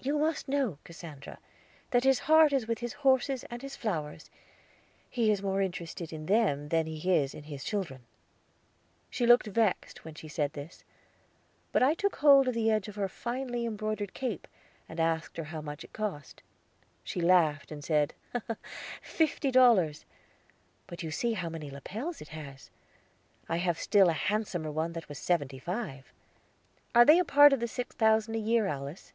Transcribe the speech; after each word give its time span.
"You 0.00 0.16
must 0.16 0.46
know, 0.48 0.78
Cassandra, 0.84 1.38
that 1.90 2.04
his 2.04 2.20
heart 2.20 2.52
is 2.52 2.68
with 2.68 2.78
his 2.78 2.92
horses 3.04 3.44
and 3.50 3.60
his 3.60 3.74
flowers. 3.76 4.30
He 5.10 5.30
is 5.30 5.42
more 5.42 5.60
interested 5.60 6.12
in 6.12 6.26
them 6.26 6.68
than 6.68 6.86
he 6.86 7.12
is 7.12 7.34
in 7.34 7.42
his 7.44 7.64
children." 7.64 8.02
She 9.10 9.26
looked 9.26 9.48
vexed 9.48 10.04
when 10.04 10.14
she 10.14 10.28
said 10.28 10.52
this; 10.52 10.84
but 11.72 11.82
I 11.82 11.92
took 11.94 12.14
hold 12.16 12.46
of 12.46 12.54
the 12.54 12.70
edge 12.70 12.86
of 12.86 12.94
her 12.94 13.08
finely 13.08 13.66
embroidered 13.66 14.14
cape, 14.14 14.46
and 14.88 15.00
asked 15.00 15.36
her 15.36 15.44
how 15.44 15.60
much 15.60 15.82
it 15.82 15.92
cost. 15.92 16.44
She 17.02 17.20
laughed, 17.20 17.72
and 17.72 17.82
said, 17.82 18.14
"Fifty 19.02 19.50
dollars; 19.50 20.06
but 20.86 21.02
you 21.02 21.10
see 21.10 21.32
how 21.32 21.48
many 21.48 21.70
lapels 21.72 22.22
it 22.22 22.28
has. 22.28 22.70
I 23.48 23.56
have 23.56 23.80
still 23.80 24.08
a 24.08 24.12
handsomer 24.12 24.70
one 24.70 24.92
that 24.92 25.08
was 25.08 25.18
seventy 25.18 25.58
five." 25.58 26.12
"Are 26.94 27.04
they 27.04 27.18
a 27.18 27.24
part 27.24 27.52
of 27.52 27.58
the 27.60 27.68
six 27.68 27.96
thousand 27.96 28.36
a 28.36 28.38
year, 28.38 28.66
Alice?" 28.68 29.12